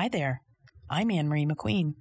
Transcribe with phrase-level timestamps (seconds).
[0.00, 0.40] Hi there.
[0.88, 1.92] I'm Ann Marie McQueen,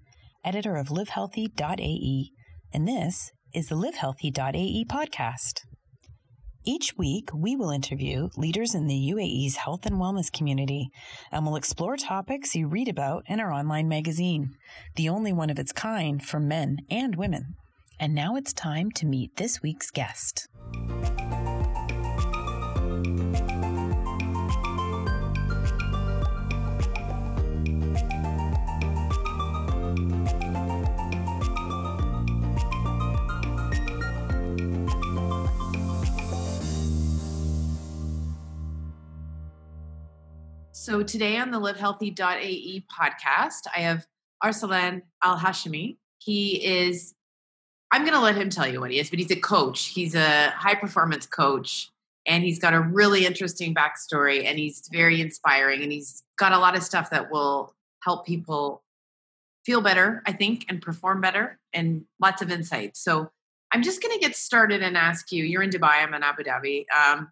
[0.45, 2.31] editor of livehealthy.ae,
[2.71, 5.63] and this is the livehealthy.ae podcast.
[6.65, 10.87] Each week, we will interview leaders in the UAE's health and wellness community,
[11.29, 14.53] and we'll explore topics you read about in our online magazine,
[14.95, 17.55] the only one of its kind for men and women.
[17.99, 20.47] And now it's time to meet this week's guest.
[40.89, 44.07] So today on the livehealthy.ae podcast, I have
[44.43, 45.97] Arsalan Al Hashimi.
[46.17, 47.13] He is,
[47.91, 49.89] I'm going to let him tell you what he is, but he's a coach.
[49.89, 51.91] He's a high performance coach
[52.25, 56.57] and he's got a really interesting backstory and he's very inspiring and he's got a
[56.57, 58.81] lot of stuff that will help people
[59.67, 62.99] feel better, I think, and perform better and lots of insights.
[62.99, 63.29] So
[63.71, 66.41] I'm just going to get started and ask you, you're in Dubai, I'm in Abu
[66.41, 66.85] Dhabi.
[66.89, 67.29] Um,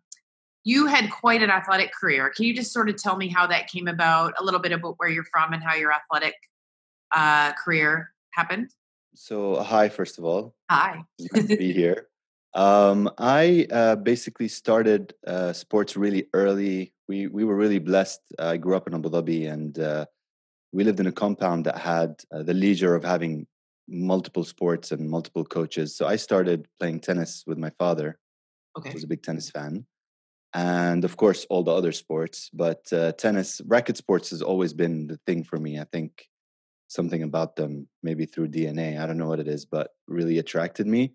[0.68, 2.30] you had quite an athletic career.
[2.30, 4.96] Can you just sort of tell me how that came about, a little bit about
[4.98, 6.36] where you're from and how your athletic
[7.16, 8.72] uh, career happened?
[9.16, 10.56] So, hi, first of all.
[10.70, 11.04] Hi.
[11.32, 12.10] Nice to be here.
[12.54, 16.94] Um, I uh, basically started uh, sports really early.
[17.08, 18.20] We we were really blessed.
[18.38, 20.06] I grew up in Abu Dhabi, and uh,
[20.74, 23.48] we lived in a compound that had uh, the leisure of having
[23.88, 25.96] multiple sports and multiple coaches.
[25.96, 28.18] So I started playing tennis with my father.
[28.78, 28.90] Okay.
[28.90, 29.86] I was a big tennis fan
[30.58, 35.06] and of course all the other sports but uh, tennis racket sports has always been
[35.06, 35.80] the thing for me.
[35.80, 36.28] I think
[36.88, 40.88] something about them maybe through dna i don't know what it is but really attracted
[40.88, 41.14] me.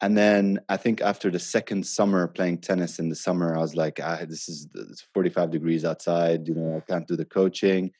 [0.00, 3.74] And then i think after the second summer playing tennis in the summer i was
[3.74, 4.68] like ah, this is
[5.14, 7.92] 45 degrees outside you know i can't do the coaching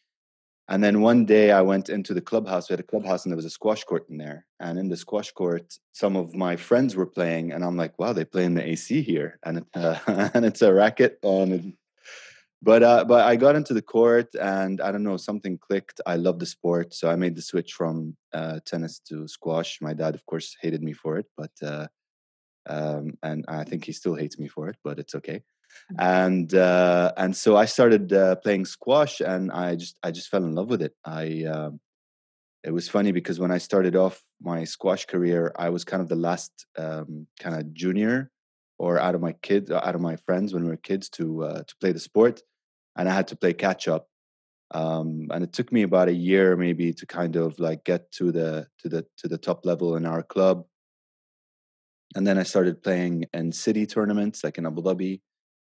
[0.68, 2.68] and then one day I went into the clubhouse.
[2.68, 4.44] We had a clubhouse and there was a squash court in there.
[4.60, 8.12] And in the squash court, some of my friends were playing, and I'm like, wow,
[8.12, 9.98] they play in the AC here, and it, uh,
[10.34, 11.18] and it's a racket.
[11.22, 11.74] And
[12.60, 16.00] but uh, but I got into the court, and I don't know, something clicked.
[16.06, 19.78] I love the sport, so I made the switch from uh, tennis to squash.
[19.80, 21.86] My dad, of course, hated me for it, but uh,
[22.68, 25.42] um, and I think he still hates me for it, but it's okay.
[25.92, 26.00] Mm-hmm.
[26.00, 30.44] and uh, and so I started uh, playing squash, and I just I just fell
[30.44, 30.94] in love with it.
[31.04, 31.70] I uh,
[32.62, 36.08] it was funny because when I started off my squash career, I was kind of
[36.08, 38.30] the last um, kind of junior
[38.78, 41.62] or out of my kids, out of my friends when we were kids to uh,
[41.62, 42.42] to play the sport,
[42.96, 44.08] and I had to play catch up.
[44.70, 48.30] Um, and it took me about a year maybe to kind of like get to
[48.30, 50.66] the to the to the top level in our club
[52.14, 55.20] and then I started playing in city tournaments like in Abu Dhabi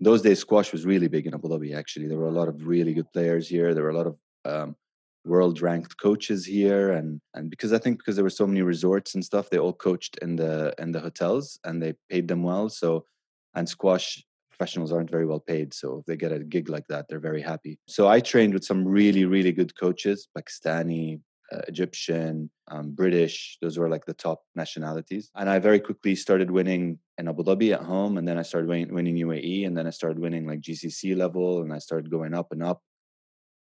[0.00, 1.74] those days squash was really big in Abu Dhabi.
[1.74, 3.74] Actually, there were a lot of really good players here.
[3.74, 4.76] There were a lot of um,
[5.24, 9.14] world ranked coaches here, and and because I think because there were so many resorts
[9.14, 12.68] and stuff, they all coached in the in the hotels and they paid them well.
[12.68, 13.06] So,
[13.54, 17.06] and squash professionals aren't very well paid, so if they get a gig like that,
[17.08, 17.78] they're very happy.
[17.88, 21.20] So I trained with some really really good coaches, Pakistani,
[21.52, 23.58] uh, Egyptian, um, British.
[23.62, 25.30] Those were like the top nationalities.
[25.34, 28.68] And I very quickly started winning in Abu Dhabi at home, and then I started
[28.68, 32.34] winning, winning UAE, and then I started winning like GCC level, and I started going
[32.34, 32.82] up and up.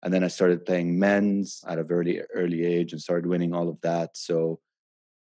[0.03, 3.69] And then I started playing men's at a very early age and started winning all
[3.69, 4.17] of that.
[4.17, 4.59] So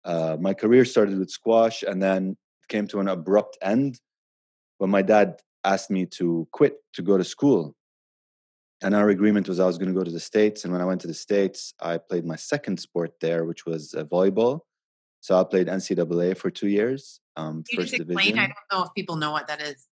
[0.05, 2.38] uh, my career started with squash, and then
[2.69, 3.99] came to an abrupt end
[4.78, 7.75] when my dad asked me to quit to go to school
[8.84, 10.64] and our agreement was I was going to go to the States.
[10.64, 13.94] And when I went to the States, I played my second sport there, which was
[13.94, 14.62] uh, volleyball.
[15.19, 17.20] So I played NCAA for two years.
[17.38, 18.18] Um, you first explain?
[18.18, 18.40] division.
[18.40, 19.88] I don't know if people know what that is.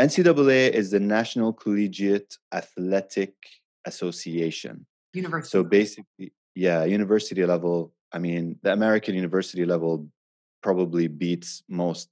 [0.00, 3.34] NCAA is the National Collegiate Athletic
[3.84, 4.86] Association.
[5.12, 5.50] University.
[5.50, 7.92] So basically, yeah, university level.
[8.12, 10.08] I mean, the American university level
[10.62, 12.08] probably beats most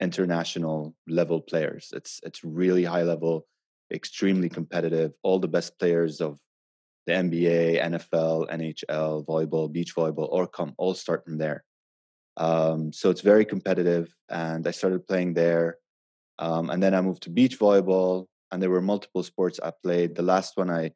[0.00, 1.92] international level players.
[1.94, 3.46] It's it's really high level
[3.92, 5.12] extremely competitive.
[5.22, 6.38] All the best players of
[7.06, 11.64] the NBA, NFL, NHL, volleyball, beach volleyball, or come all start from there.
[12.36, 15.78] Um, so it's very competitive, and I started playing there.
[16.38, 20.14] Um, and then I moved to beach volleyball, and there were multiple sports I played.
[20.14, 20.92] The last one I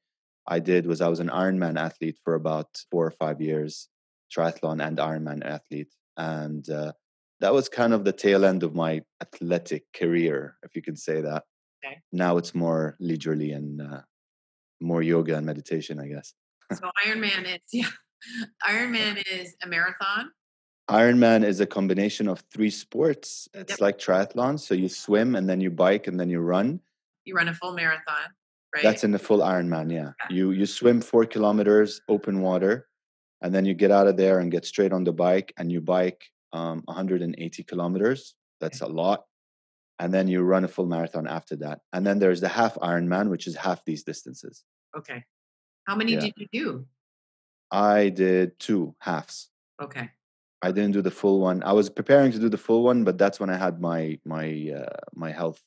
[0.47, 3.89] I did was I was an Ironman athlete for about four or five years,
[4.35, 6.93] triathlon and Ironman athlete, and uh,
[7.41, 11.21] that was kind of the tail end of my athletic career, if you can say
[11.21, 11.45] that.
[11.85, 12.01] Okay.
[12.13, 14.01] Now it's more leisurely and uh,
[14.81, 16.35] more yoga and meditation, I guess.
[16.73, 17.89] so Ironman is yeah,
[18.67, 20.31] Ironman is a marathon.
[20.91, 23.49] Ironman is a combination of three sports.
[23.55, 23.81] It's yep.
[23.81, 24.61] like triathlon.
[24.61, 26.81] So you swim and then you bike and then you run.
[27.25, 28.29] You run a full marathon
[28.75, 28.83] right?
[28.83, 29.91] That's in the full Ironman.
[29.93, 30.37] Yeah, Yeah.
[30.37, 32.89] you you swim four kilometers open water,
[33.41, 35.81] and then you get out of there and get straight on the bike, and you
[35.81, 38.35] bike um, 180 kilometers.
[38.61, 39.25] That's a lot,
[39.99, 41.81] and then you run a full marathon after that.
[41.93, 44.65] And then there's the half Ironman, which is half these distances.
[44.97, 45.25] okay.
[45.87, 46.21] How many Yeah.
[46.21, 46.87] did you do?
[47.71, 49.51] I did two halves.
[49.83, 50.11] Okay.
[50.63, 51.63] I didn't do the full one.
[51.63, 54.47] I was preparing to do the full one, but that's when I had my my
[54.81, 55.61] uh, my health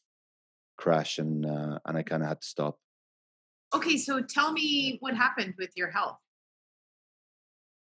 [0.78, 2.80] crash and uh, and I kind of had to stop.
[3.76, 6.18] Okay, so tell me what happened with your health.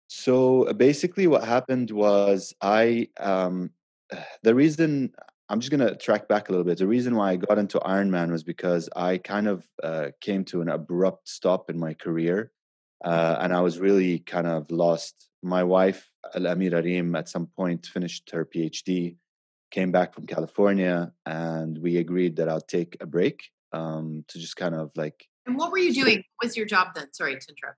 [0.07, 3.71] So basically, what happened was I um,
[4.43, 5.13] the reason
[5.51, 6.77] I'm just gonna track back a little bit.
[6.77, 10.61] The reason why I got into Ironman was because I kind of uh, came to
[10.61, 12.53] an abrupt stop in my career,
[13.03, 15.27] uh, and I was really kind of lost.
[15.43, 19.17] My wife, Al Amira Reem, at some point finished her PhD,
[19.71, 23.43] came back from California, and we agreed that I'll take a break
[23.73, 26.23] um, to just kind of like And what were you doing?
[26.37, 27.11] What was your job then?
[27.11, 27.77] Sorry to interrupt.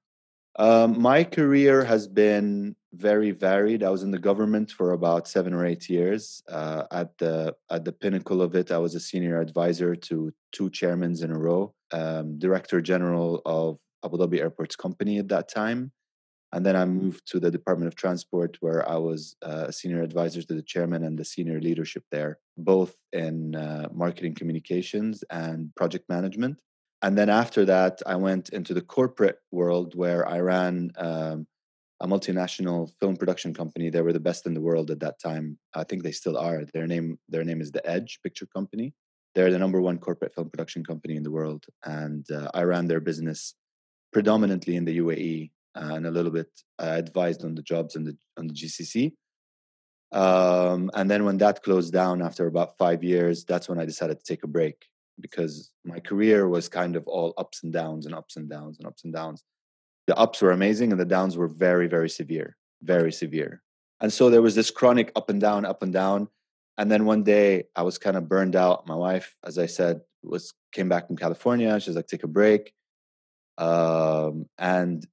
[0.57, 3.81] Um, my career has been very varied.
[3.81, 6.43] I was in the government for about seven or eight years.
[6.47, 10.69] Uh, at the at the pinnacle of it, I was a senior advisor to two
[10.69, 15.91] chairmen in a row, um, director general of Abu Dhabi Airports Company at that time,
[16.51, 20.03] and then I moved to the Department of Transport, where I was uh, a senior
[20.03, 25.73] advisor to the chairman and the senior leadership there, both in uh, marketing communications and
[25.75, 26.57] project management
[27.03, 31.45] and then after that i went into the corporate world where i ran um,
[32.03, 33.89] a multinational film production company.
[33.89, 35.57] They were the best in the world at that time.
[35.73, 36.65] I think they still are.
[36.73, 38.93] Their name their name is the edge picture company.
[39.33, 41.63] They're the number one corporate film production company in the world.
[41.85, 43.55] And uh, i ran their business
[44.11, 48.15] predominantly in the uae and a little bit uh, advised on the jobs in the
[48.37, 49.11] on the gcc
[50.11, 54.19] um, and then when that closed down after about five years that's when i decided
[54.19, 54.77] to take a break
[55.19, 58.87] because my career was kind of all ups and downs and ups and downs and
[58.87, 59.43] ups and downs.
[60.07, 63.61] The ups were amazing and the downs were very, very severe, very severe.
[64.01, 66.27] And so there was this chronic up and down, up and down.
[66.77, 68.87] And then one day I was kind of burned out.
[68.87, 71.79] My wife, as I said, was came back from California.
[71.79, 72.73] She's like, take a break.
[73.57, 75.05] Um, and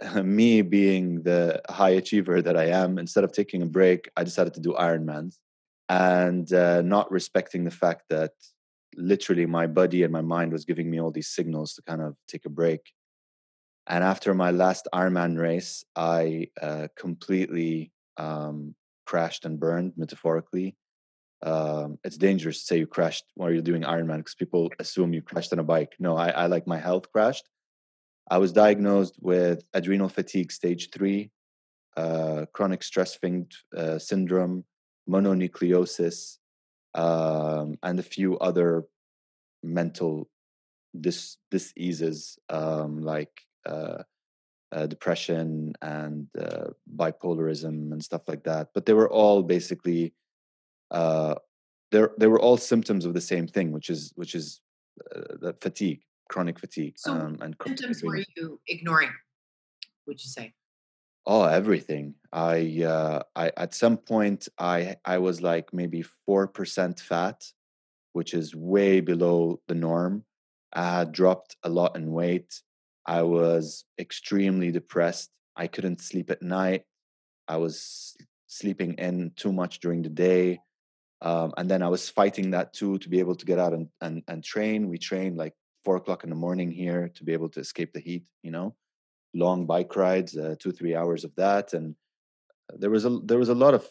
[0.22, 4.54] me being the high achiever that I am, instead of taking a break, I decided
[4.54, 5.36] to do Ironmans
[5.88, 8.32] and uh, not respecting the fact that
[8.98, 12.16] literally my body and my mind was giving me all these signals to kind of
[12.26, 12.92] take a break.
[13.86, 18.74] And after my last Ironman race, I uh, completely um,
[19.06, 20.76] crashed and burned, metaphorically.
[21.42, 25.22] Um, it's dangerous to say you crashed while you're doing Ironman because people assume you
[25.22, 25.94] crashed on a bike.
[25.98, 27.48] No, I, I like my health crashed.
[28.30, 31.30] I was diagnosed with adrenal fatigue stage three,
[31.96, 33.18] uh, chronic stress
[33.76, 34.64] uh, syndrome,
[35.08, 36.36] mononucleosis,
[36.94, 38.84] um, and a few other
[39.62, 40.28] mental
[40.98, 44.02] dis- diseases um, like uh,
[44.72, 48.68] uh, depression and uh, bipolarism and stuff like that.
[48.74, 50.14] But they were all basically
[50.90, 51.34] uh,
[51.90, 54.60] they they were all symptoms of the same thing, which is which is
[55.14, 59.12] uh, the fatigue, chronic fatigue, So um, and Symptoms were you ignoring?
[60.06, 60.54] Would you say?
[61.30, 62.14] Oh, everything.
[62.32, 67.44] I uh I at some point I I was like maybe 4% fat,
[68.14, 70.24] which is way below the norm.
[70.72, 72.62] I had dropped a lot in weight.
[73.04, 75.28] I was extremely depressed.
[75.54, 76.84] I couldn't sleep at night.
[77.46, 78.16] I was
[78.46, 80.60] sleeping in too much during the day.
[81.20, 83.88] Um, and then I was fighting that too to be able to get out and,
[84.00, 84.88] and, and train.
[84.88, 85.54] We trained like
[85.84, 88.74] four o'clock in the morning here to be able to escape the heat, you know
[89.34, 91.94] long bike rides, uh, two three hours of that, and
[92.76, 93.86] there was a there was a lot of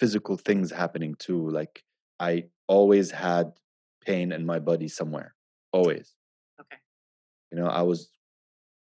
[0.00, 1.48] physical things happening too.
[1.50, 1.82] Like
[2.20, 3.52] I always had
[4.04, 5.34] pain in my body somewhere,
[5.72, 6.14] always.
[6.60, 6.80] Okay.
[7.50, 8.10] You know, I was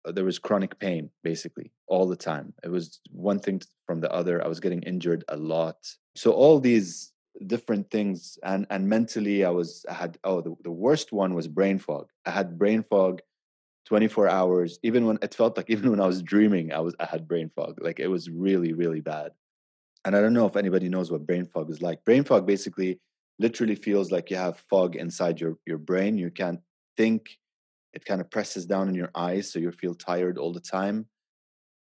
[0.05, 2.55] uh, there was chronic pain basically all the time.
[2.63, 4.43] It was one thing from the other.
[4.45, 5.77] I was getting injured a lot.
[6.17, 7.13] So all these
[7.47, 11.49] different things and and mentally I was I had oh the, the worst one was
[11.49, 12.09] brain fog.
[12.27, 13.21] I had brain fog
[13.91, 17.05] 24 hours even when it felt like even when i was dreaming i was i
[17.05, 17.77] had brain fog.
[17.83, 19.33] Like it was really really bad.
[20.05, 22.05] And i don't know if anybody knows what brain fog is like.
[22.05, 23.01] Brain fog basically
[23.41, 26.17] literally feels like you have fog inside your your brain.
[26.19, 26.61] You can't
[26.97, 27.21] think.
[27.93, 31.07] It kind of presses down in your eyes so you feel tired all the time.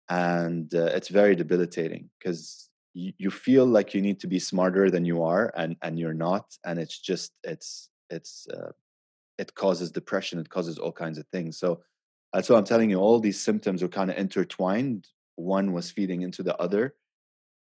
[0.08, 4.90] And uh, it's very debilitating because you, you feel like you need to be smarter
[4.90, 6.46] than you are and and you're not.
[6.66, 8.72] And it's just it's it's uh,
[9.38, 10.40] it causes depression.
[10.40, 11.56] It causes all kinds of things.
[11.56, 11.70] So
[12.32, 15.06] that's what i'm telling you all these symptoms were kind of intertwined
[15.36, 16.94] one was feeding into the other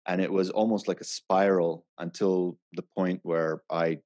[0.07, 3.97] and it was almost like a spiral until the point where i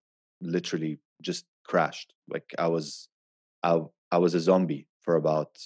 [0.41, 3.09] literally just crashed like i was
[3.63, 3.79] i,
[4.11, 5.57] I was a zombie for about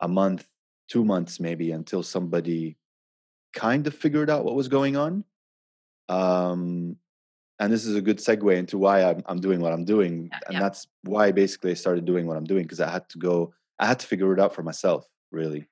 [0.00, 0.46] a month,
[0.88, 2.76] two months maybe, until somebody
[3.54, 5.24] kind of figured out what was going on.
[6.08, 6.96] Um,
[7.58, 10.38] and this is a good segue into why I'm, I'm doing what I'm doing, Yeah,
[10.46, 10.60] and yeah.
[10.60, 13.86] that's why basically I started doing what I'm doing because I had to go, I
[13.86, 15.68] had to figure it out for myself, really,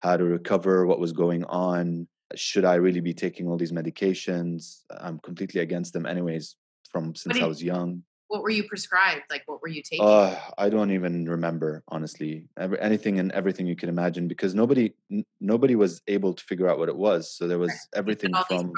[0.00, 4.82] how to recover, what was going on, should I really be taking all these medications?
[4.90, 6.56] I'm completely against them, anyways,
[6.90, 8.02] from since I was young.
[8.28, 9.22] What were you prescribed?
[9.30, 10.06] Like, what were you taking?
[10.06, 12.48] Uh, I don't even remember honestly.
[12.58, 16.68] Every, anything and everything you can imagine because nobody n- nobody was able to figure
[16.68, 17.30] out what it was.
[17.36, 18.72] So there was said everything from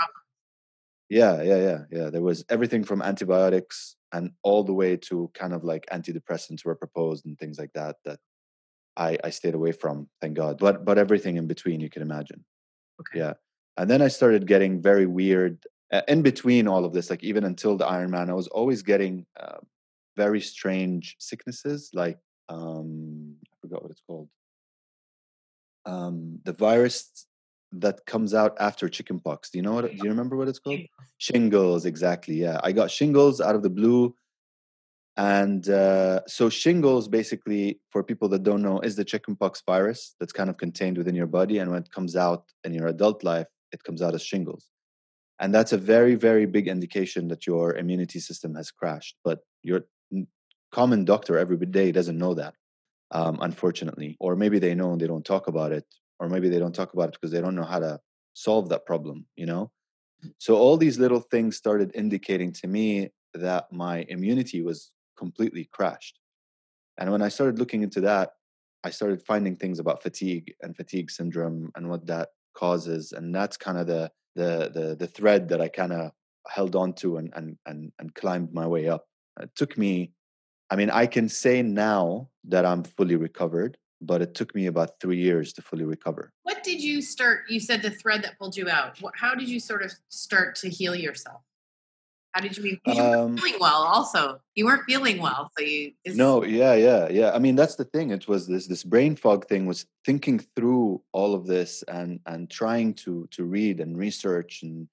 [1.09, 2.11] yeah, yeah, yeah, yeah.
[2.11, 6.75] There was everything from antibiotics and all the way to kind of like antidepressants were
[6.75, 8.18] proposed and things like that that
[8.97, 10.09] I I stayed away from.
[10.21, 10.59] Thank God.
[10.59, 12.45] But but everything in between you can imagine.
[13.01, 13.21] Okay.
[13.21, 13.35] Yeah.
[13.77, 15.59] And then I started getting very weird
[15.93, 19.27] uh, in between all of this, like even until the Ironman, I was always getting
[19.39, 19.59] uh,
[20.17, 24.29] very strange sicknesses, like um, I forgot what it's called.
[25.87, 27.27] Um, the virus
[27.73, 29.51] that comes out after chickenpox.
[29.51, 29.91] Do you know what?
[29.91, 30.81] Do you remember what it's called?
[31.19, 32.37] Shingles, exactly.
[32.37, 34.15] Yeah, I got shingles out of the blue.
[35.16, 40.33] And uh, so, shingles, basically, for people that don't know, is the chickenpox virus that's
[40.33, 41.59] kind of contained within your body.
[41.59, 44.66] And when it comes out in your adult life, it comes out as shingles.
[45.40, 49.16] And that's a very, very big indication that your immunity system has crashed.
[49.25, 49.83] But your
[50.73, 52.54] common doctor every day doesn't know that,
[53.12, 54.16] um, unfortunately.
[54.18, 55.85] Or maybe they know and they don't talk about it.
[56.18, 58.00] Or maybe they don't talk about it because they don't know how to
[58.35, 59.71] solve that problem, you know?
[60.38, 66.18] So all these little things started indicating to me that my immunity was completely crashed.
[66.99, 68.33] And when I started looking into that,
[68.85, 73.12] I started finding things about fatigue and fatigue syndrome and what that causes.
[73.12, 76.12] And that's kind of the the the the thread that I kind of
[76.49, 79.06] held on to and and and and climbed my way up.
[79.40, 80.12] It took me,
[80.71, 85.00] I mean, I can say now that I'm fully recovered, but it took me about
[85.00, 86.33] three years to fully recover.
[86.42, 87.44] What did you start?
[87.49, 89.00] You said the thread that pulled you out.
[89.14, 91.40] How did you sort of start to heal yourself?
[92.35, 92.62] How did you?
[92.85, 93.83] Because you Um, weren't feeling well.
[93.85, 95.93] Also, you weren't feeling well, so you.
[96.05, 97.31] it's- No, yeah, yeah, yeah.
[97.33, 98.11] I mean, that's the thing.
[98.11, 102.50] It was this this brain fog thing was thinking through all of this and and
[102.50, 104.88] trying to to read and research and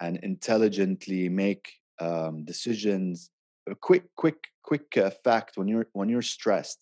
[0.00, 1.64] and intelligently make
[2.00, 3.30] um, decisions.
[3.68, 6.78] A quick, quick, quick uh, fact: when you're when you're stressed,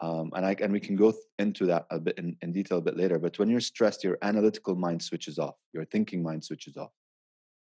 [0.00, 2.78] um, and I and we can go th- into that a bit in, in detail
[2.78, 3.18] a bit later.
[3.18, 5.56] But when you're stressed, your analytical mind switches off.
[5.72, 6.92] Your thinking mind switches off.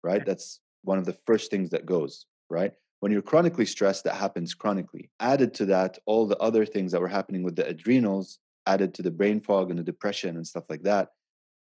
[0.02, 0.24] Right.
[0.24, 2.26] That's one of the first things that goes.
[2.50, 5.10] Right when you're chronically stressed, that happens chronically.
[5.20, 9.02] Added to that, all the other things that were happening with the adrenals, added to
[9.02, 11.08] the brain fog and the depression and stuff like that.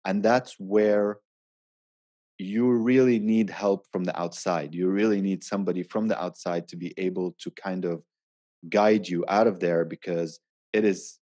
[0.05, 1.19] And that's where
[2.39, 4.75] you really need help from the outside.
[4.75, 8.03] You really need somebody from the outside to be able to kind of
[8.69, 10.41] guide you out of there because
[10.73, 11.19] it is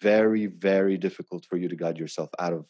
[0.00, 2.66] very, very difficult for you to guide yourself out of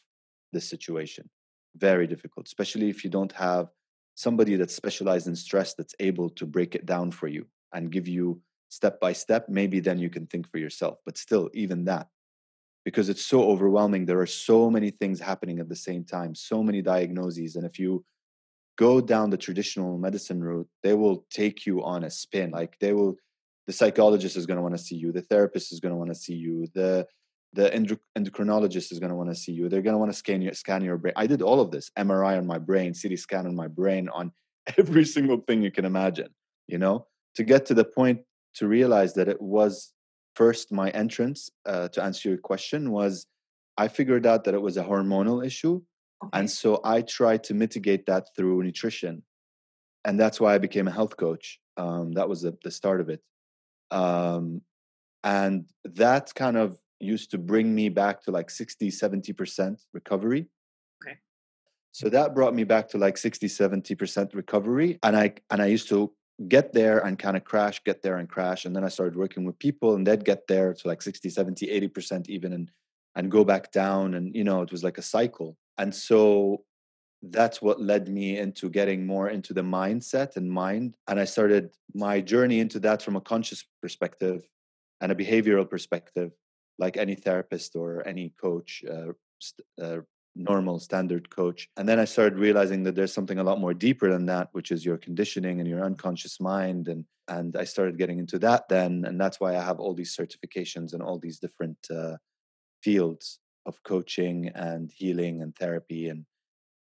[0.52, 1.30] this situation.
[1.76, 3.68] Very difficult, especially if you don't have
[4.14, 8.08] somebody that's specialized in stress that's able to break it down for you and give
[8.08, 9.48] you step by step.
[9.48, 10.98] Maybe then you can think for yourself.
[11.04, 12.08] But still, even that,
[12.84, 16.62] because it's so overwhelming, there are so many things happening at the same time, so
[16.62, 17.56] many diagnoses.
[17.56, 18.04] And if you
[18.76, 22.50] go down the traditional medicine route, they will take you on a spin.
[22.50, 23.16] Like they will,
[23.66, 26.10] the psychologist is going to want to see you, the therapist is going to want
[26.10, 27.06] to see you, the
[27.54, 27.70] the
[28.18, 29.68] endocrinologist is going to want to see you.
[29.68, 31.14] They're going to want to scan your scan your brain.
[31.16, 34.32] I did all of this: MRI on my brain, CT scan on my brain, on
[34.78, 36.28] every single thing you can imagine.
[36.66, 37.06] You know,
[37.36, 38.20] to get to the point
[38.54, 39.92] to realize that it was
[40.34, 41.50] first my entrance.
[41.64, 43.26] Uh, to answer your question, was
[43.78, 45.82] I figured out that it was a hormonal issue,
[46.22, 46.38] Okay.
[46.38, 49.22] and so I tried to mitigate that through nutrition,
[50.04, 51.60] and that's why I became a health coach.
[51.76, 53.20] Um, that was the, the start of it,
[53.90, 54.62] um,
[55.22, 60.46] and that kind of used to bring me back to like 60 70% recovery.
[61.04, 61.18] Okay.
[61.92, 65.88] so that brought me back to like 60 70% recovery and i and i used
[65.88, 66.12] to
[66.48, 69.44] get there and kind of crash get there and crash and then i started working
[69.44, 72.70] with people and they'd get there to like 60 70 80% even and
[73.14, 75.56] and go back down and you know it was like a cycle.
[75.78, 76.64] And so
[77.30, 81.70] that's what led me into getting more into the mindset and mind and i started
[81.94, 84.46] my journey into that from a conscious perspective
[85.00, 86.32] and a behavioral perspective
[86.78, 90.00] like any therapist or any coach, uh, st- uh,
[90.36, 91.68] normal standard coach.
[91.76, 94.70] And then I started realizing that there's something a lot more deeper than that, which
[94.72, 96.88] is your conditioning and your unconscious mind.
[96.88, 100.14] And and I started getting into that then, and that's why I have all these
[100.14, 102.16] certifications and all these different uh,
[102.82, 106.08] fields of coaching and healing and therapy.
[106.08, 106.26] And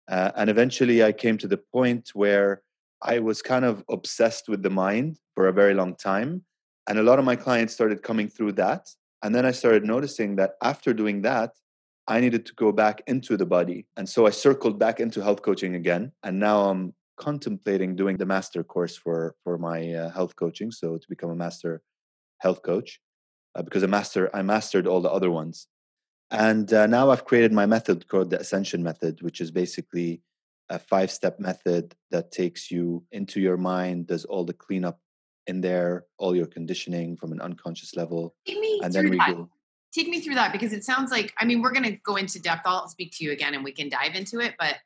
[0.09, 2.63] uh, and eventually, I came to the point where
[3.01, 6.43] I was kind of obsessed with the mind for a very long time.
[6.87, 8.89] And a lot of my clients started coming through that
[9.23, 11.53] And then I started noticing that after doing that,
[12.07, 13.87] I needed to go back into the body.
[13.95, 16.11] And so I circled back into health coaching again.
[16.23, 20.71] And now I'm contemplating doing the master course for, for my uh, health coaching.
[20.71, 21.81] So to become a master
[22.39, 22.99] health coach,
[23.55, 25.67] uh, because a master, I mastered all the other ones.
[26.29, 30.21] And uh, now I've created my method called the Ascension Method, which is basically
[30.69, 34.99] a five step method that takes you into your mind, does all the cleanup
[35.47, 38.35] in there, all your conditioning from an unconscious level.
[38.47, 39.35] Take me and through then we that.
[39.35, 39.49] go.
[39.93, 42.41] Take me through that because it sounds like I mean we're going to go into
[42.41, 42.61] depth.
[42.65, 44.55] I'll speak to you again and we can dive into it.
[44.57, 44.77] But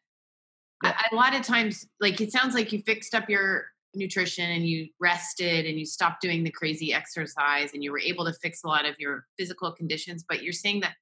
[0.84, 0.98] Yeah.
[1.12, 4.90] a lot of times, like it sounds like you fixed up your nutrition and you
[5.00, 8.68] rested and you stopped doing the crazy exercise and you were able to fix a
[8.68, 10.24] lot of your physical conditions.
[10.28, 10.94] But you're saying that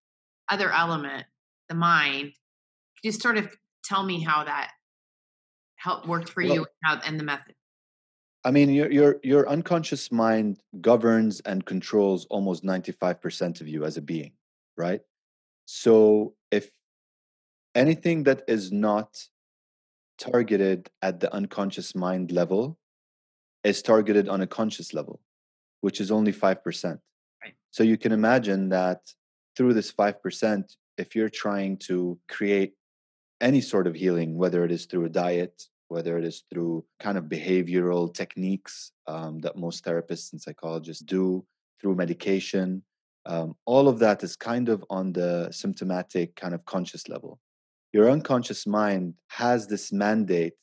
[0.49, 1.25] other element,
[1.67, 2.33] the mind,
[3.03, 4.71] just sort of tell me how that
[5.77, 7.55] helped worked for Well- you and, how, and the method?
[8.45, 13.67] I mean, your your your unconscious mind governs and controls almost ninety five percent of
[13.67, 14.33] you as a being,
[14.77, 15.01] right?
[15.65, 16.69] So if
[17.73, 19.17] anything that is not
[20.19, 22.77] targeted at the unconscious mind level
[23.63, 25.19] is targeted on a conscious level,
[25.81, 26.99] which is only five percent.
[27.43, 27.55] Right.
[27.71, 29.01] So you can imagine that
[29.57, 32.73] through this five percent, if you're trying to create
[33.41, 37.17] any sort of healing, whether it is through a diet, whether it is through kind
[37.17, 41.45] of behavioral techniques um, that most therapists and psychologists do,
[41.79, 42.83] through medication.
[43.25, 47.39] Um, all of that is kind of on the symptomatic kind of conscious level.
[47.93, 50.53] Your unconscious mind has this mandate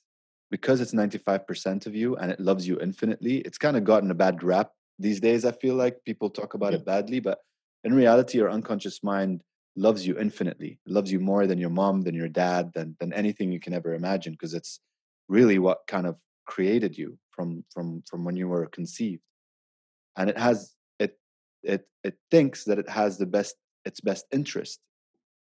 [0.50, 3.38] because it's 95% of you and it loves you infinitely.
[3.38, 5.44] It's kind of gotten a bad rap these days.
[5.44, 7.38] I feel like people talk about it badly, but
[7.84, 9.42] in reality, your unconscious mind
[9.76, 13.50] loves you infinitely, loves you more than your mom, than your dad, than, than anything
[13.50, 14.80] you can ever imagine because it's
[15.28, 19.22] really what kind of created you from from from when you were conceived.
[20.16, 21.18] And it has it
[21.62, 24.80] it it thinks that it has the best its best interest.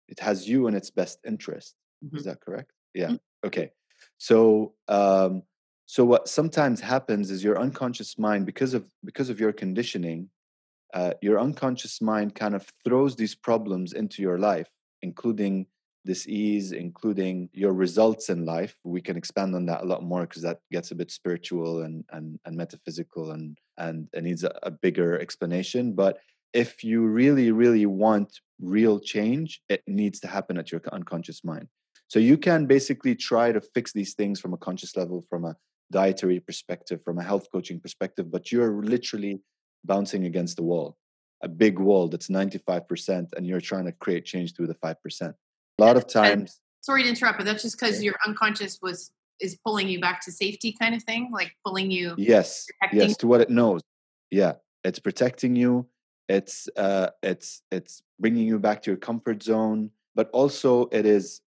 [0.08, 1.74] It has you in its best interest.
[2.12, 2.24] Is Mhm.
[2.24, 2.72] that correct?
[2.94, 3.10] Yeah.
[3.10, 3.20] Mm.
[3.46, 3.72] okay.
[4.18, 5.42] So um
[5.86, 10.30] so what sometimes happens is your unconscious mind because of because of your conditioning
[10.92, 14.68] uh, your unconscious mind kind of throws these problems into your life
[15.02, 15.66] including
[16.04, 18.74] disease, including your results in life.
[18.84, 22.04] We can expand on that a lot more because that gets a bit spiritual and
[22.10, 25.92] and, and metaphysical and and needs a, a bigger explanation.
[25.92, 26.18] But
[26.52, 31.68] if you really, really want real change, it needs to happen at your unconscious mind.
[32.08, 35.56] So you can basically try to fix these things from a conscious level, from a
[35.92, 39.40] dietary perspective, from a health coaching perspective, but you're literally
[39.84, 40.96] bouncing against the wall,
[41.42, 45.34] a big wall that's 95%, and you're trying to create change through the 5%.
[45.80, 48.14] A lot of That's kind of- times, Sorry to interrupt, but that's just because your
[48.26, 52.14] unconscious was is pulling you back to safety, kind of thing, like pulling you.
[52.18, 53.80] yes, protecting- yes, to what it knows.
[54.30, 55.86] Yeah, it's protecting you.
[56.28, 61.40] It's uh, it's it's bringing you back to your comfort zone, but also it is,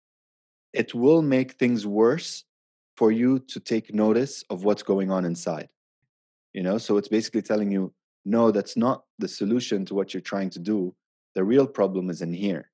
[0.73, 2.43] it will make things worse
[2.97, 5.69] for you to take notice of what's going on inside.
[6.53, 7.93] You know, so it's basically telling you,
[8.25, 10.93] no, that's not the solution to what you're trying to do.
[11.35, 12.69] The real problem is in here,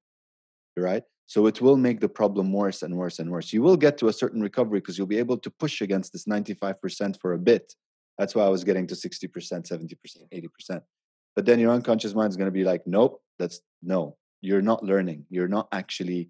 [0.75, 1.03] right?
[1.27, 3.51] So it will make the problem worse and worse and worse.
[3.51, 6.25] You will get to a certain recovery because you'll be able to push against this
[6.25, 7.73] 95% for a bit.
[8.17, 9.95] That's why I was getting to 60%, 70%,
[10.33, 10.81] 80%.
[11.35, 14.83] But then your unconscious mind is going to be like, nope, that's no, you're not
[14.83, 15.25] learning.
[15.29, 16.29] You're not actually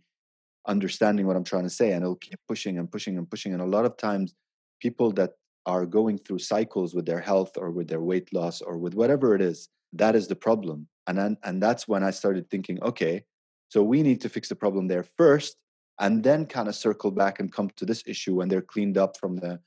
[0.67, 1.91] understanding what I'm trying to say.
[1.91, 3.53] And it'll keep pushing and pushing and pushing.
[3.53, 4.33] And a lot of times,
[4.81, 5.31] people that
[5.65, 9.36] are going through cycles with their health or with their weight loss or with whatever
[9.36, 10.88] it is, that is the problem.
[11.07, 13.23] And then, and that's when I started thinking, okay,
[13.69, 15.58] so we need to fix the problem there first,
[15.99, 19.17] and then kind of circle back and come to this issue when they're cleaned up
[19.17, 19.60] from the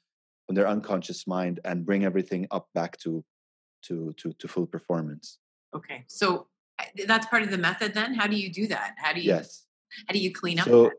[0.46, 3.24] from their unconscious mind and bring everything up back to
[3.82, 5.38] to to to full performance.
[5.74, 6.48] Okay, so
[7.06, 7.94] that's part of the method.
[7.94, 8.94] Then, how do you do that?
[8.98, 9.66] How do you Yes.
[10.06, 10.66] how do you clean up?
[10.66, 10.92] So that?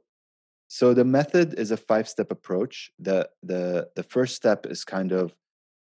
[0.68, 2.92] so the method is a five step approach.
[3.00, 5.36] The the the first step is kind of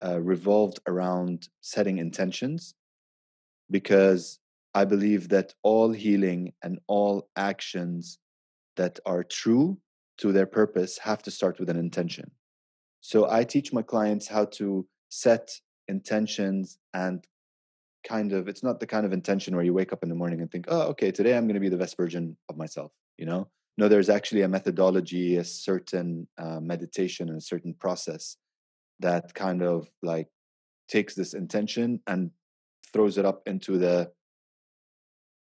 [0.04, 2.76] uh, revolved around setting intentions
[3.72, 4.40] because
[4.74, 8.20] I believe that all healing and all actions
[8.76, 9.78] that are true
[10.18, 12.32] to their purpose have to start with an intention.
[13.02, 15.52] So I teach my clients how to set
[15.88, 17.26] intentions and
[18.08, 20.42] kind of it's not the kind of intention where you wake up in the morning
[20.42, 23.26] and think, "Oh, okay, today I'm going to be the best version of myself," you
[23.26, 23.50] know?
[23.78, 28.38] No, there's actually a methodology, a certain uh, meditation and a certain process
[29.00, 30.28] that kind of like
[30.88, 32.32] takes this intention and
[32.92, 34.12] throws it up into the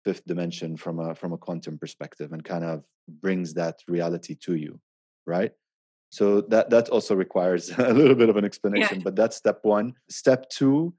[0.05, 4.55] fifth dimension from a from a quantum perspective and kind of brings that reality to
[4.55, 4.81] you
[5.27, 5.53] right
[6.11, 9.95] so that that also requires a little bit of an explanation but that's step one
[10.09, 10.93] step two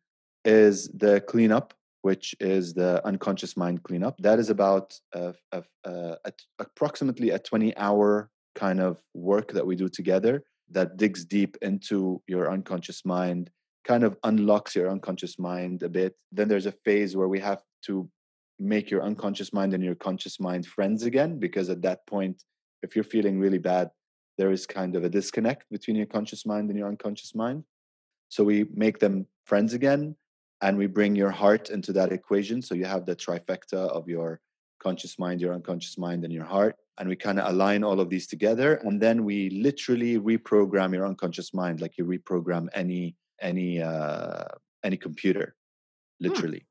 [0.44, 4.18] is the cleanup which is the unconscious mind cleanup.
[4.20, 6.16] That is about uh, uh, uh,
[6.60, 12.22] approximately a 20 hour kind of work that we do together that digs deep into
[12.28, 13.50] your unconscious mind,
[13.86, 16.16] kind of unlocks your unconscious mind a bit.
[16.32, 18.10] Then there's a phase where we have to
[18.62, 22.44] make your unconscious mind and your conscious mind friends again, because at that point,
[22.84, 23.90] if you're feeling really bad,
[24.38, 27.64] there is kind of a disconnect between your conscious mind and your unconscious mind.
[28.30, 30.16] So we make them friends again
[30.62, 32.62] and we bring your heart into that equation.
[32.62, 34.40] So you have the trifecta of your
[34.80, 36.76] conscious mind, your unconscious mind, and your heart.
[36.98, 38.76] And we kind of align all of these together.
[38.76, 44.46] And then we literally reprogram your unconscious mind, like you reprogram any any uh,
[44.84, 45.56] any computer,
[46.20, 46.28] hmm.
[46.28, 46.60] literally.
[46.60, 46.71] Hmm.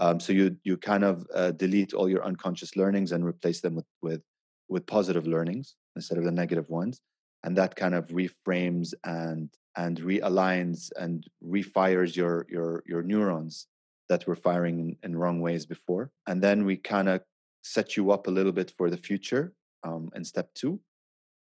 [0.00, 3.74] Um, so you you kind of uh, delete all your unconscious learnings and replace them
[3.76, 4.22] with with
[4.68, 7.02] with positive learnings instead of the negative ones,
[7.44, 13.66] and that kind of reframes and and realigns and refires your your your neurons
[14.08, 16.10] that were firing in, in wrong ways before.
[16.26, 17.20] And then we kind of
[17.62, 19.52] set you up a little bit for the future
[19.84, 20.80] um, in step two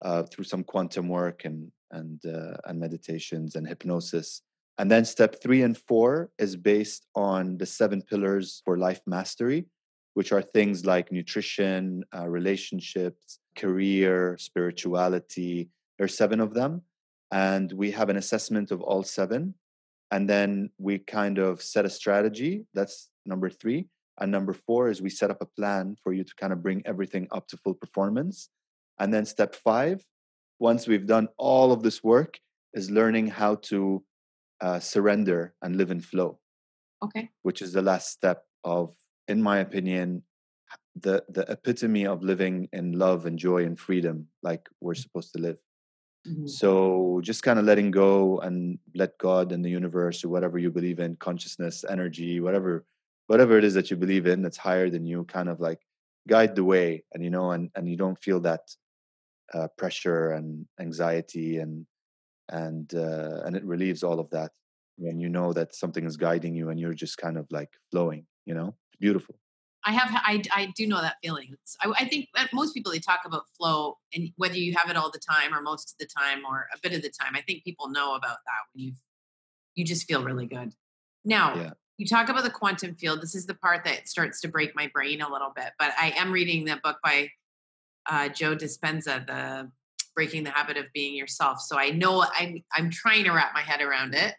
[0.01, 4.41] uh, through some quantum work and and uh, and meditations and hypnosis
[4.79, 9.65] and then step three and four is based on the seven pillars for life mastery
[10.19, 15.69] which are things like nutrition uh, relationships career spirituality.
[15.97, 16.81] There's seven of them
[17.31, 19.53] and we have an assessment of all seven.
[20.11, 23.87] And then we kind of set a strategy that's number three.
[24.19, 26.81] And number four is we set up a plan for you to kind of bring
[26.85, 28.49] everything up to full performance.
[28.99, 30.03] And then step five
[30.59, 32.39] once we've done all of this work
[32.73, 34.03] is learning how to
[34.61, 36.39] uh, surrender and live in flow
[37.03, 37.29] okay.
[37.43, 38.93] which is the last step of
[39.27, 40.23] in my opinion
[40.95, 45.39] the the epitome of living in love and joy and freedom like we're supposed to
[45.39, 45.57] live.
[46.27, 46.47] Mm-hmm.
[46.47, 50.69] So just kind of letting go and let God and the universe or whatever you
[50.69, 52.85] believe in, consciousness, energy, whatever,
[53.27, 55.79] whatever it is that you believe in that's higher than you, kind of like
[56.27, 58.61] guide the way, and you know, and and you don't feel that
[59.53, 61.85] uh, pressure and anxiety and
[62.49, 64.51] and uh, and it relieves all of that
[64.97, 68.25] when you know that something is guiding you and you're just kind of like flowing.
[68.45, 69.35] You know, it's beautiful.
[69.85, 71.55] I have I, I do know that feeling.
[71.81, 75.09] I, I, think most people they talk about flow and whether you have it all
[75.09, 77.33] the time or most of the time or a bit of the time.
[77.35, 78.93] I think people know about that when you
[79.75, 80.73] you just feel really good.
[81.23, 81.69] Now yeah.
[81.97, 83.21] you talk about the quantum field.
[83.21, 85.71] This is the part that starts to break my brain a little bit.
[85.79, 87.29] But I am reading the book by
[88.09, 89.71] uh, Joe Dispenza, the
[90.19, 91.61] Breaking the Habit of Being Yourself.
[91.61, 94.35] So I know I'm I'm trying to wrap my head around it,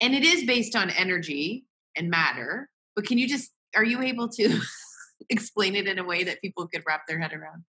[0.00, 1.66] and it is based on energy
[1.96, 2.68] and matter.
[2.96, 4.60] But can you just are you able to
[5.30, 7.62] explain it in a way that people could wrap their head around?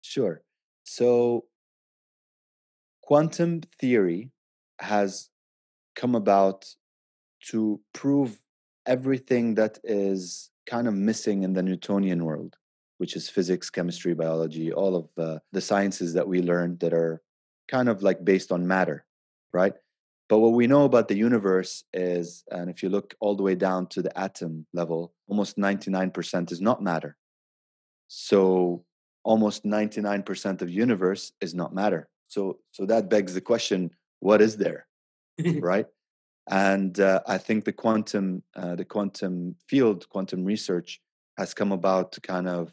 [0.00, 0.40] Sure.
[0.84, 1.44] So,
[3.02, 4.30] quantum theory
[4.78, 5.28] has
[5.94, 6.64] come about
[7.50, 8.40] to prove
[8.86, 12.56] everything that is kind of missing in the Newtonian world,
[13.04, 17.20] which is physics, chemistry, biology, all of the, the sciences that we learned that are
[17.68, 19.04] kind of like based on matter,
[19.52, 19.74] right?
[20.30, 23.56] But what we know about the universe is, and if you look all the way
[23.56, 27.14] down to the atom level, almost 99% is not matter.
[28.08, 28.86] So
[29.22, 32.08] almost 99% of universe is not matter.
[32.28, 33.90] So so that begs the question,
[34.20, 34.86] what is there?
[35.60, 35.88] right?
[36.48, 41.02] And uh, I think the quantum uh, the quantum field, quantum research
[41.36, 42.72] has come about to kind of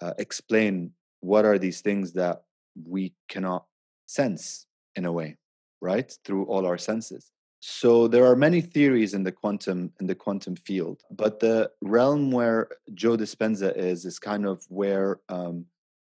[0.00, 2.42] uh, explain what are these things that
[2.86, 3.66] we cannot
[4.06, 5.36] sense in a way
[5.80, 7.30] right through all our senses.
[7.60, 12.30] So there are many theories in the quantum in the quantum field but the realm
[12.30, 15.66] where joe dispenza is is kind of where um,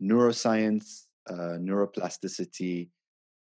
[0.03, 2.89] neuroscience uh, neuroplasticity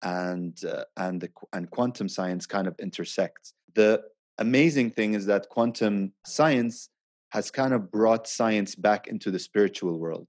[0.03, 4.01] and uh, and the and quantum science kind of intersect the
[4.38, 6.90] amazing thing is that quantum science
[7.31, 10.27] has kind of brought science back into the spiritual world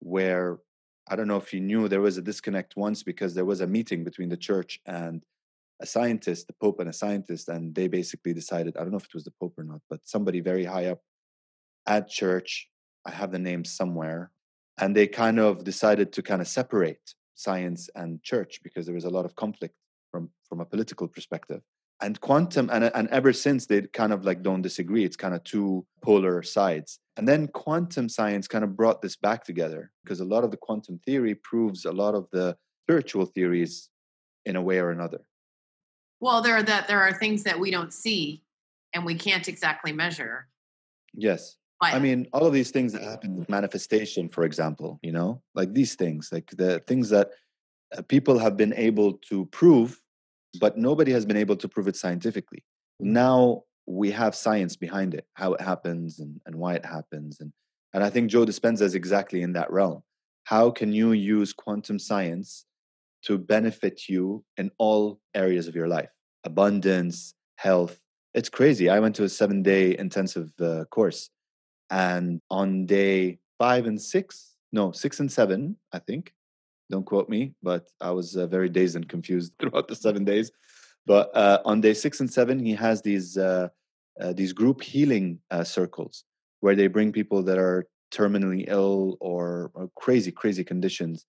[0.00, 0.58] where
[1.08, 3.66] I don't know if you knew there was a disconnect once because there was a
[3.66, 5.22] meeting between the church and
[5.80, 9.04] a scientist, the Pope and a scientist, and they basically decided, I don't know if
[9.04, 11.00] it was the Pope or not, but somebody very high up
[11.86, 12.68] at church,
[13.04, 14.30] I have the name somewhere,
[14.78, 19.04] and they kind of decided to kind of separate science and church because there was
[19.04, 19.74] a lot of conflict
[20.10, 21.60] from from a political perspective
[22.00, 25.04] and quantum and, and ever since they kind of like don't disagree.
[25.04, 26.98] It's kind of two polar sides.
[27.16, 30.58] And then quantum science kind of brought this back together because a lot of the
[30.58, 33.88] quantum theory proves a lot of the spiritual theories
[34.44, 35.20] in a way or another.
[36.20, 38.42] Well there are that there are things that we don't see
[38.92, 40.48] and we can't exactly measure.
[41.14, 41.56] Yes.
[41.78, 45.42] But, i mean all of these things that happen with manifestation for example you know
[45.54, 47.32] like these things like the things that
[47.94, 50.00] uh, people have been able to prove
[50.60, 52.62] but nobody has been able to prove it scientifically.
[53.00, 57.40] Now we have science behind it, how it happens and, and why it happens.
[57.40, 57.52] And,
[57.94, 60.02] and I think Joe Dispenza is exactly in that realm.
[60.44, 62.64] How can you use quantum science
[63.22, 66.10] to benefit you in all areas of your life?
[66.44, 67.98] Abundance, health.
[68.34, 68.88] It's crazy.
[68.88, 71.30] I went to a seven day intensive uh, course.
[71.90, 76.32] And on day five and six, no, six and seven, I think.
[76.90, 80.50] Don't quote me, but I was uh, very dazed and confused throughout the seven days.
[81.06, 83.68] But uh, on day six and seven, he has these uh,
[84.20, 86.24] uh, these group healing uh, circles
[86.60, 91.26] where they bring people that are terminally ill or, or, crazy, crazy conditions.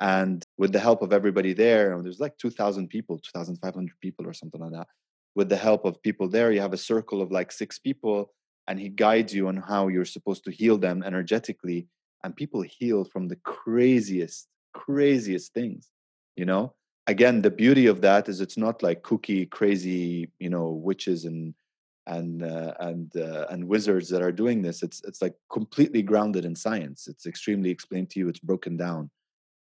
[0.00, 4.60] And with the help of everybody there, there's like 2,000 people, 2,500 people or something
[4.60, 4.86] like that.
[5.34, 8.32] With the help of people there, you have a circle of like six people,
[8.68, 11.88] and he guides you on how you're supposed to heal them energetically.
[12.22, 14.48] And people heal from the craziest,
[14.84, 15.90] craziest things,
[16.36, 16.74] you know?
[17.06, 21.54] again the beauty of that is it's not like kooky crazy you know witches and
[22.06, 24.84] and uh, and uh, and wizards that are doing this.
[24.84, 27.08] It's it's like completely grounded in science.
[27.08, 28.28] It's extremely explained to you.
[28.28, 29.10] It's broken down.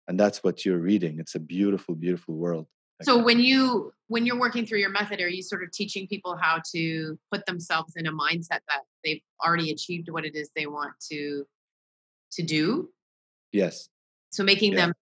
[0.07, 1.19] And that's what you're reading.
[1.19, 2.67] It's a beautiful beautiful world.
[3.01, 6.37] So when you when you're working through your method are you sort of teaching people
[6.37, 10.65] how to put themselves in a mindset that they've already achieved what it is they
[10.65, 11.45] want to
[12.31, 12.89] to do?
[13.51, 13.89] Yes
[14.29, 14.87] so making yeah.
[14.87, 14.93] them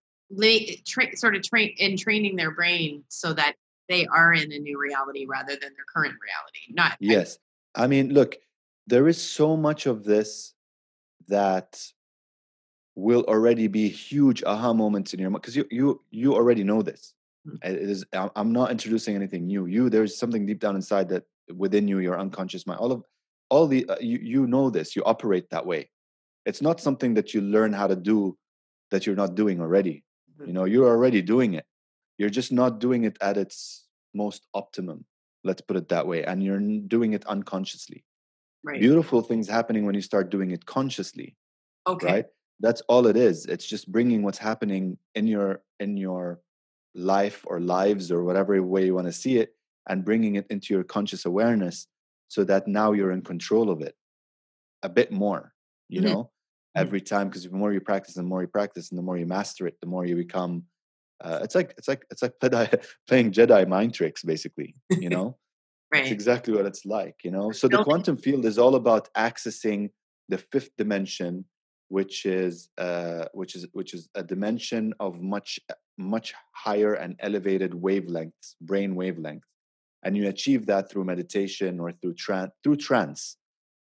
[0.85, 3.53] tra- sort of train in training their brain so that
[3.89, 6.73] they are in a new reality rather than their current reality.
[6.73, 7.37] Not yes.
[7.75, 8.35] I mean, look,
[8.87, 10.53] there is so much of this
[11.27, 11.81] that
[12.95, 16.81] will already be huge aha moments in your mind because you you you already know
[16.81, 17.13] this.
[17.47, 17.71] Mm-hmm.
[17.71, 19.65] It is I'm not introducing anything new.
[19.65, 21.23] You there's something deep down inside that
[21.55, 22.79] within you, your unconscious mind.
[22.79, 23.03] All of
[23.49, 24.95] all the uh, you you know this.
[24.95, 25.89] You operate that way.
[26.45, 28.37] It's not something that you learn how to do
[28.91, 30.03] that you're not doing already.
[30.45, 31.65] You know, you're already doing it.
[32.17, 35.05] You're just not doing it at its most optimum.
[35.43, 36.23] Let's put it that way.
[36.23, 38.03] And you're doing it unconsciously.
[38.63, 38.79] Right.
[38.79, 41.35] Beautiful things happening when you start doing it consciously.
[41.87, 42.07] Okay.
[42.07, 42.25] Right?
[42.59, 43.45] That's all it is.
[43.45, 46.41] It's just bringing what's happening in your in your
[46.95, 49.55] life or lives or whatever way you want to see it
[49.87, 51.87] and bringing it into your conscious awareness
[52.27, 53.95] so that now you're in control of it
[54.83, 55.53] a bit more,
[55.87, 56.13] you mm-hmm.
[56.13, 56.31] know?
[56.77, 56.81] Mm.
[56.81, 59.25] every time because the more you practice the more you practice and the more you
[59.25, 60.63] master it the more you become
[61.23, 62.33] uh, it's like it's like it's like
[63.07, 65.37] playing jedi mind tricks basically you know?
[65.91, 66.03] Right.
[66.03, 67.51] it's exactly what it's like you know?
[67.51, 69.89] So the quantum field is all about accessing
[70.29, 71.45] the fifth dimension
[71.87, 75.59] which is uh which is which is a dimension of much
[75.97, 79.49] much higher and elevated wavelengths brain wavelengths.
[80.03, 83.37] And you achieve that through meditation or through trance through trance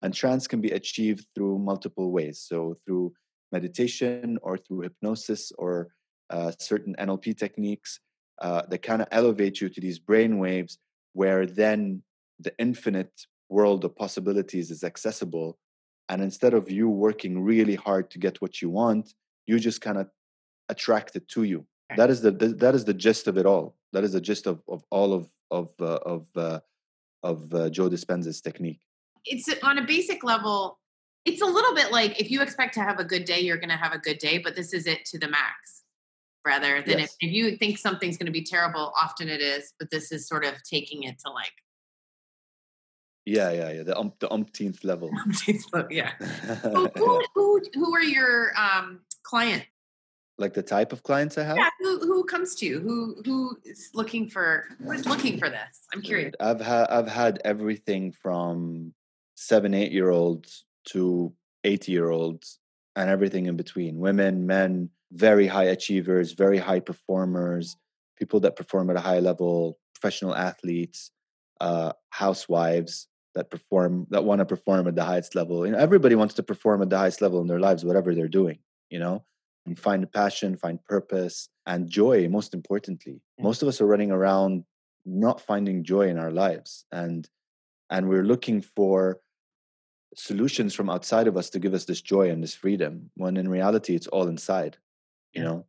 [0.02, 2.40] and trance can be achieved through multiple ways.
[2.40, 3.12] So through
[3.52, 5.88] meditation or through hypnosis or
[6.30, 8.00] uh, certain NLP techniques
[8.40, 10.78] uh, that kind of elevate you to these brain waves
[11.12, 12.02] where then
[12.40, 13.12] the infinite
[13.48, 15.58] world of possibilities is accessible.
[16.08, 19.14] And instead of you working really hard to get what you want,
[19.46, 20.08] you just kind of
[20.68, 21.66] attract it to you.
[21.96, 23.76] That is the, that is the gist of it all.
[23.92, 26.60] That is the gist of, of all of of uh, of uh,
[27.22, 28.80] of uh, Joe Dispenza's technique
[29.24, 30.78] it's on a basic level
[31.24, 33.68] it's a little bit like if you expect to have a good day you're going
[33.68, 35.82] to have a good day but this is it to the max
[36.44, 37.16] rather than yes.
[37.20, 40.26] if, if you think something's going to be terrible often it is but this is
[40.26, 41.52] sort of taking it to like
[43.24, 46.12] yeah yeah yeah the, um, the umpteenth level umpteenth level yeah
[46.62, 49.66] who, who, who, who are your um clients
[50.38, 51.56] like the type of clients I have?
[51.56, 52.80] Yeah, who, who comes to you?
[52.80, 55.86] Who who is looking for who's looking for this?
[55.92, 56.34] I'm curious.
[56.40, 58.92] I've had I've had everything from
[59.42, 61.32] seven, eight year olds to
[61.64, 62.58] 80 year olds
[62.96, 67.76] and everything in between women, men, very high achievers, very high performers,
[68.18, 71.10] people that perform at a high level, professional athletes,
[71.60, 75.64] uh, housewives that perform, that want to perform at the highest level.
[75.66, 78.28] You know, everybody wants to perform at the highest level in their lives, whatever they're
[78.28, 78.58] doing,
[78.90, 79.24] you know,
[79.66, 83.22] and find passion, find purpose and joy, most importantly.
[83.38, 84.64] Most of us are running around
[85.04, 86.84] not finding joy in our lives.
[86.92, 87.28] And
[87.90, 89.18] and we're looking for
[90.14, 93.48] solutions from outside of us to give us this joy and this freedom when in
[93.48, 94.76] reality it's all inside
[95.32, 95.64] you know?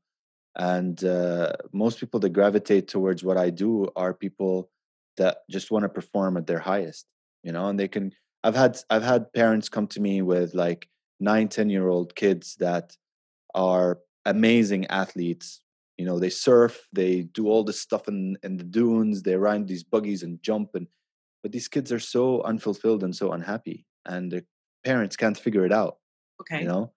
[0.56, 4.70] And uh, most people that gravitate towards what i do are people
[5.18, 7.08] that just want to perform at their highest
[7.44, 7.68] you know?
[7.68, 8.12] And they can
[8.44, 12.56] i've had i've had parents come to me with like nine ten year old kids
[12.60, 12.96] that
[13.56, 15.62] are amazing athletes
[15.98, 16.20] you know?
[16.20, 20.24] They surf they do all this stuff in in the dunes they ride these buggies
[20.24, 20.88] and jump and
[21.42, 24.46] but these kids are so unfulfilled and so unhappy and the
[24.84, 25.98] parents can't figure it out
[26.42, 26.62] okay.
[26.62, 26.92] you know?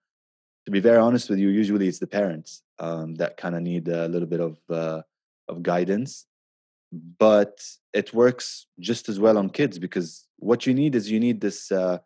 [0.65, 3.87] To be very honest with you usually it's the parents um, that kind of need
[3.87, 5.01] a little bit of uh,
[5.47, 6.25] of guidance
[6.91, 7.61] but
[7.93, 11.71] it works just as well on kids because what you need is you need this
[11.71, 11.99] uh,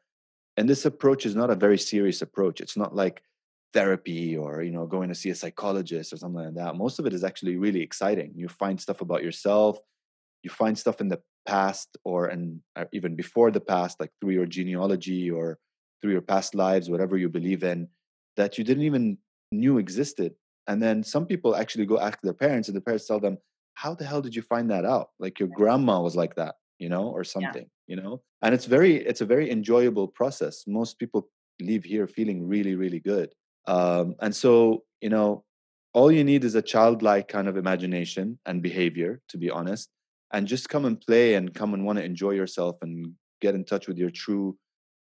[0.58, 2.62] and this approach is not a very serious approach.
[2.62, 3.22] It's not like
[3.74, 6.76] therapy or you know going to see a psychologist or something like that.
[6.76, 8.34] Most of it is actually really exciting.
[8.36, 9.80] You find stuff about yourself
[10.44, 14.32] you find stuff in the past or and uh, even before the past like through
[14.32, 15.58] your genealogy or
[16.02, 17.88] through your past lives whatever you believe in
[18.38, 19.18] that you didn't even
[19.52, 20.34] knew existed.
[20.68, 23.38] And then some people actually go ask their parents and the parents tell them
[23.74, 25.10] how the hell did you find that out?
[25.20, 27.96] Like your grandma was like that you know or something yeah.
[27.96, 28.22] you know?
[28.42, 30.64] And it's very it's a very enjoyable process.
[30.68, 33.34] Most people leave here feeling really really good.
[33.68, 35.44] Um, and so you know
[35.94, 39.90] all you need is a childlike kind of imagination and behavior to be honest
[40.34, 43.66] and just come and play and come and want to enjoy yourself and get in
[43.66, 44.58] touch with your true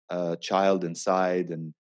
[0.10, 1.74] uh, child inside and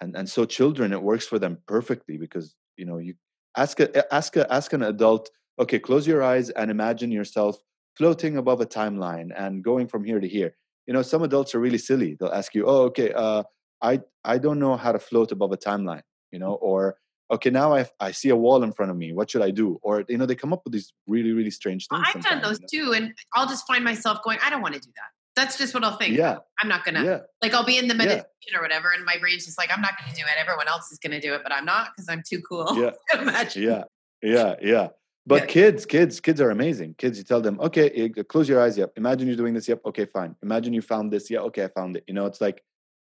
[0.00, 3.14] and and so children it works for them perfectly because you know you
[3.56, 7.56] ask a ask a ask an adult okay close your eyes and imagine yourself
[7.96, 10.54] floating above a timeline and going from here to here.
[10.86, 12.16] You know some adults are really silly.
[12.18, 13.42] They'll ask you oh okay uh,
[13.82, 16.96] i i don't know how to float above a timeline you know or
[17.32, 19.78] okay now i i see a wall in front of me what should i do
[19.82, 22.42] or you know they come up with these really really strange oh, things i've done
[22.42, 22.90] those you know?
[22.90, 25.74] too and i'll just find myself going i don't want to do that that's just
[25.74, 26.16] what I'll think.
[26.16, 26.38] Yeah.
[26.60, 27.18] I'm not gonna yeah.
[27.40, 28.58] like I'll be in the meditation yeah.
[28.58, 30.38] or whatever, and my brain's just like, I'm not gonna do it.
[30.38, 32.66] Everyone else is gonna do it, but I'm not because I'm too cool.
[32.78, 32.90] Yeah.
[33.20, 33.62] Imagine.
[33.62, 33.84] Yeah.
[34.22, 34.54] Yeah.
[34.60, 34.88] Yeah.
[35.26, 35.46] But yeah.
[35.46, 36.94] kids, kids, kids are amazing.
[36.98, 38.76] Kids, you tell them, okay, eh, close your eyes.
[38.76, 38.92] Yep.
[38.96, 39.68] Imagine you're doing this.
[39.68, 39.82] Yep.
[39.86, 40.34] Okay, fine.
[40.42, 41.30] Imagine you found this.
[41.30, 41.40] Yeah.
[41.40, 42.04] Okay, I found it.
[42.08, 42.62] You know, it's like,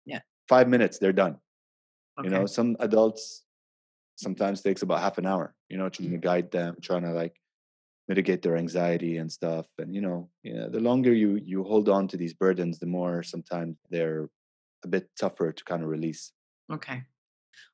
[0.05, 1.37] yeah, five minutes, they're done.
[2.19, 2.27] Okay.
[2.27, 3.43] You know, some adults
[4.21, 5.53] sometimes takes about half an hour.
[5.69, 6.15] You know, trying mm-hmm.
[6.15, 7.35] to guide them, trying to like
[8.07, 9.65] mitigate their anxiety and stuff.
[9.77, 13.23] And you know, yeah, the longer you you hold on to these burdens, the more
[13.23, 14.29] sometimes they're
[14.83, 16.31] a bit tougher to kind of release.
[16.71, 17.03] Okay.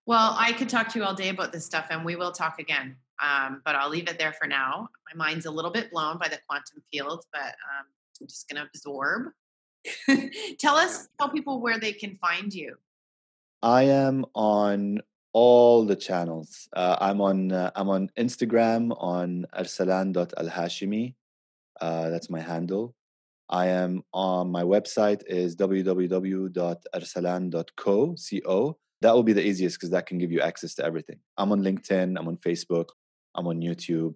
[0.05, 2.59] Well, I could talk to you all day about this stuff, and we will talk
[2.59, 2.95] again.
[3.21, 4.87] Um, but I'll leave it there for now.
[5.13, 7.85] My mind's a little bit blown by the quantum field, but um,
[8.21, 9.31] I'm just going to absorb.
[10.59, 12.75] tell us, tell people where they can find you.
[13.63, 14.99] I am on
[15.33, 16.67] all the channels.
[16.73, 21.13] Uh, I'm on uh, I'm on Instagram on arsalan.alhashimi.
[21.79, 22.95] Uh, that's my handle.
[23.49, 28.15] I am on my website is www.arsalan.co.
[28.45, 28.77] Co.
[29.01, 31.19] That will be the easiest because that can give you access to everything.
[31.37, 32.17] I'm on LinkedIn.
[32.17, 32.87] I'm on Facebook.
[33.35, 34.15] I'm on YouTube.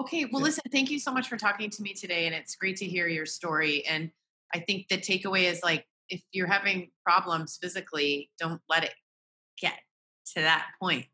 [0.00, 0.24] Okay.
[0.24, 0.46] Well, yeah.
[0.46, 2.24] listen, thank you so much for talking to me today.
[2.26, 3.84] And it's great to hear your story.
[3.86, 4.10] And
[4.54, 8.94] I think the takeaway is like, if you're having problems physically, don't let it
[9.60, 9.78] get
[10.34, 11.06] to that point.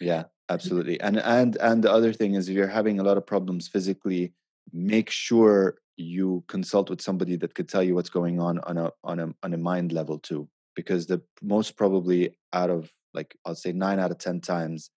[0.00, 0.54] Yeah, mm-hmm.
[0.54, 1.00] absolutely.
[1.00, 4.34] And and and the other thing is if you're having a lot of problems physically,
[4.72, 8.90] make sure you consult with somebody that could tell you what's going on on a
[9.04, 13.54] on a on a mind level too because the most probably out of like I'll
[13.54, 14.90] say 9 out of 10 times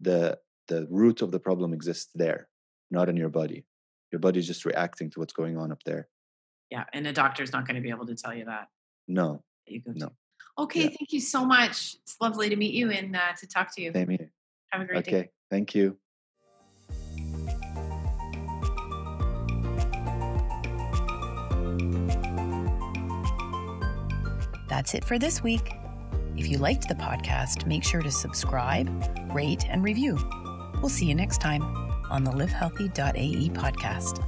[0.00, 2.48] the the root of the problem exists there
[2.90, 3.66] not in your body
[4.10, 6.08] your body's just reacting to what's going on up there
[6.70, 8.68] yeah and a doctor's not going to be able to tell you that
[9.06, 10.12] no you go no
[10.58, 10.88] Okay, yeah.
[10.88, 11.96] thank you so much.
[12.02, 13.92] It's lovely to meet you and uh, to talk to you.
[13.92, 14.30] Same here.
[14.70, 15.10] Have a great okay.
[15.10, 15.18] day.
[15.18, 15.96] Okay, thank you.
[24.68, 25.72] That's it for this week.
[26.36, 28.88] If you liked the podcast, make sure to subscribe,
[29.34, 30.18] rate, and review.
[30.80, 31.62] We'll see you next time
[32.10, 34.24] on the livehealthy.ae podcast.